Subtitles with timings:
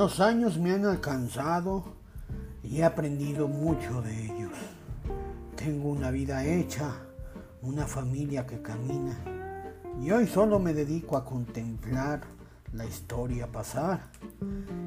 [0.00, 1.84] Los años me han alcanzado
[2.62, 4.52] y he aprendido mucho de ellos.
[5.56, 6.94] Tengo una vida hecha,
[7.60, 9.18] una familia que camina
[10.00, 12.22] y hoy solo me dedico a contemplar
[12.72, 14.04] la historia pasar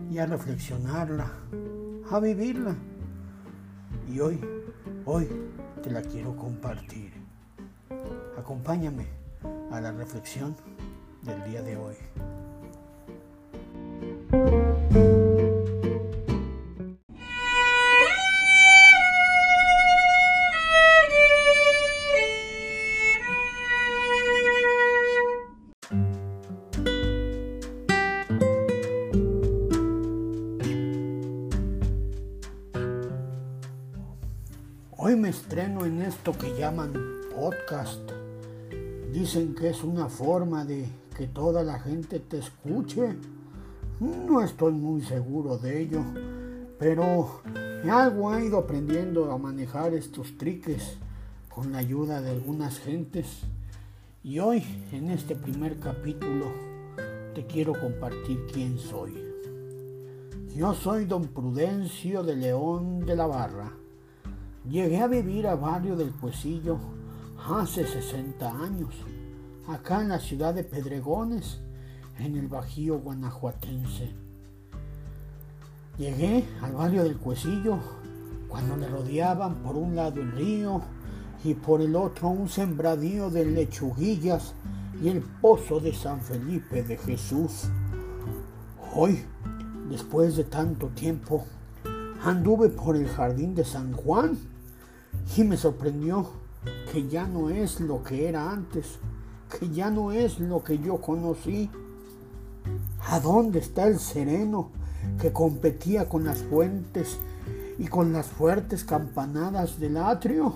[0.10, 1.32] y a reflexionarla,
[2.10, 2.76] a vivirla.
[4.12, 4.42] Y hoy,
[5.06, 5.30] hoy
[5.84, 7.14] te la quiero compartir.
[8.36, 9.06] Acompáñame
[9.72, 10.56] a la reflexión
[11.22, 12.33] del día de hoy.
[35.14, 36.92] Hoy me estreno en esto que llaman
[37.36, 38.02] podcast.
[39.12, 43.16] Dicen que es una forma de que toda la gente te escuche.
[44.00, 46.02] No estoy muy seguro de ello,
[46.80, 47.44] pero
[47.88, 50.98] algo he ido aprendiendo a manejar estos triques
[51.48, 53.42] con la ayuda de algunas gentes.
[54.24, 56.52] Y hoy, en este primer capítulo,
[57.36, 59.14] te quiero compartir quién soy.
[60.56, 63.83] Yo soy don Prudencio de León de la Barra
[64.70, 66.78] Llegué a vivir a Barrio del Cuesillo
[67.50, 68.96] hace 60 años,
[69.68, 71.60] acá en la ciudad de Pedregones,
[72.18, 74.14] en el Bajío guanajuatense.
[75.98, 77.78] Llegué al barrio del Cuesillo
[78.48, 80.82] cuando me rodeaban por un lado el río
[81.44, 84.54] y por el otro un sembradío de lechuguillas
[85.02, 87.66] y el pozo de San Felipe de Jesús.
[88.96, 89.26] Hoy,
[89.90, 91.44] después de tanto tiempo,
[92.24, 94.53] anduve por el jardín de San Juan
[95.36, 96.28] y me sorprendió
[96.92, 99.00] que ya no es lo que era antes,
[99.60, 101.70] que ya no es lo que yo conocí.
[103.08, 104.70] ¿A dónde está el sereno
[105.20, 107.18] que competía con las fuentes
[107.80, 110.54] y con las fuertes campanadas del atrio?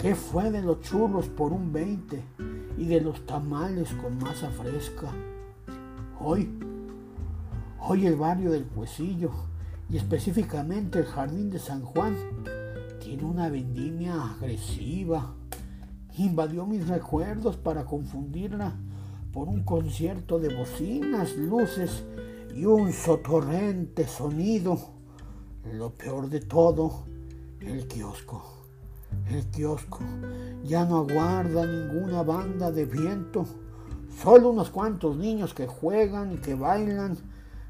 [0.00, 2.22] ¿Qué fue de los churros por un veinte
[2.76, 5.08] y de los tamales con masa fresca?
[6.20, 6.50] Hoy,
[7.80, 9.30] hoy el barrio del Cuesillo
[9.88, 12.14] y específicamente el jardín de San Juan
[13.10, 15.34] tiene una vendimia agresiva.
[16.18, 18.76] Invadió mis recuerdos para confundirla
[19.32, 22.04] por un concierto de bocinas, luces
[22.54, 24.78] y un sotorrente sonido.
[25.72, 27.02] Lo peor de todo,
[27.58, 28.44] el kiosco.
[29.28, 29.98] El kiosco
[30.62, 33.44] ya no aguarda ninguna banda de viento,
[34.22, 37.18] solo unos cuantos niños que juegan y que bailan,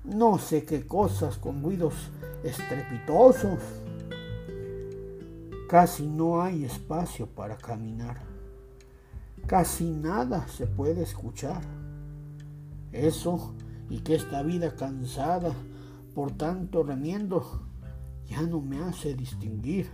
[0.04, 1.94] no sé qué cosas con ruidos
[2.44, 3.58] estrepitosos.
[5.70, 8.20] Casi no hay espacio para caminar.
[9.46, 11.62] Casi nada se puede escuchar.
[12.90, 13.54] Eso
[13.88, 15.54] y que esta vida cansada
[16.12, 17.62] por tanto remiendo
[18.26, 19.88] ya no me hace distinguir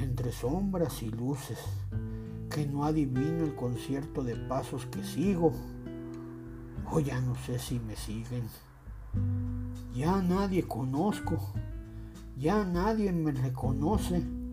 [0.00, 1.58] entre sombras y luces,
[2.48, 5.52] que no adivino el concierto de pasos que sigo,
[6.90, 8.44] o ya no sé si me siguen.
[9.94, 11.52] Ya nadie conozco,
[12.38, 14.43] ya nadie me reconoce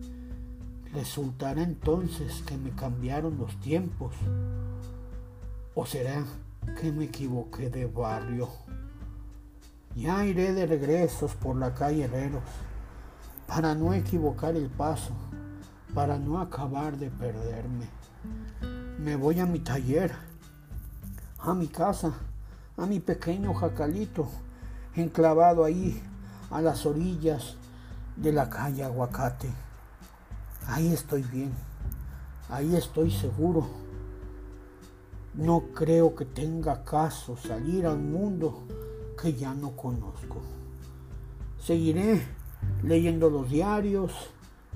[0.94, 4.14] ¿Resultará entonces que me cambiaron los tiempos?
[5.74, 6.26] ¿O será
[6.82, 8.50] que me equivoqué de barrio?
[9.96, 12.44] Ya iré de regresos por la calle Herreros
[13.48, 15.14] para no equivocar el paso,
[15.94, 17.88] para no acabar de perderme.
[19.00, 20.12] Me voy a mi taller,
[21.40, 22.12] a mi casa,
[22.76, 24.28] a mi pequeño jacalito,
[24.98, 26.04] enclavado ahí
[26.50, 27.56] a las orillas
[28.18, 29.71] de la calle Aguacate
[30.68, 31.52] ahí estoy bien,
[32.50, 33.68] ahí estoy seguro.
[35.34, 38.64] No creo que tenga caso salir al mundo
[39.22, 40.42] que ya no conozco.
[41.58, 42.22] Seguiré
[42.84, 44.12] leyendo los diarios,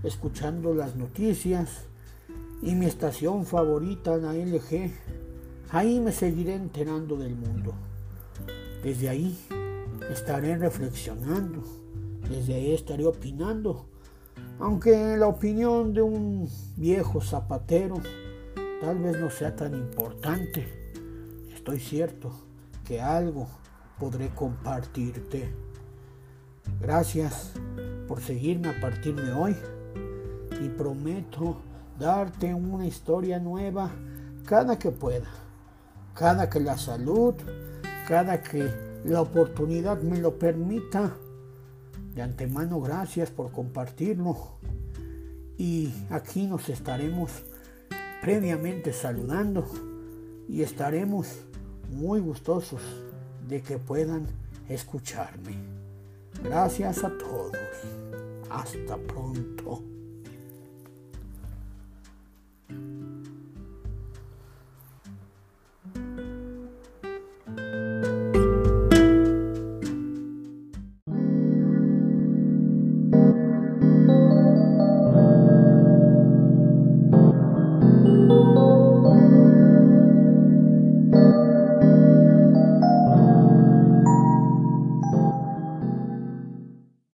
[0.03, 1.85] escuchando las noticias
[2.61, 4.91] y mi estación favorita, la LG.
[5.71, 7.73] Ahí me seguiré enterando del mundo.
[8.81, 9.37] Desde ahí
[10.09, 11.63] estaré reflexionando,
[12.29, 13.87] desde ahí estaré opinando
[14.59, 17.95] aunque la opinión de un viejo zapatero
[18.81, 20.93] tal vez no sea tan importante,
[21.53, 22.31] estoy cierto
[22.85, 23.47] que algo
[23.99, 25.53] podré compartirte.
[26.79, 27.53] Gracias
[28.07, 29.55] por seguirme a partir de hoy
[30.61, 31.57] y prometo
[31.99, 33.91] darte una historia nueva
[34.45, 35.27] cada que pueda,
[36.13, 37.33] cada que la salud,
[38.07, 38.69] cada que
[39.03, 41.15] la oportunidad me lo permita
[42.15, 44.35] de antemano, gracias por compartirlo.
[45.57, 47.31] Y aquí nos estaremos
[48.21, 49.65] previamente saludando
[50.47, 51.27] y estaremos
[51.89, 52.81] muy gustosos
[53.47, 54.27] de que puedan
[54.69, 55.55] escucharme.
[56.43, 57.57] Gracias a todos.
[58.49, 59.94] Hasta pronto.